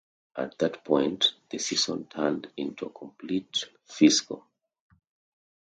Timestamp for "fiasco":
3.85-4.43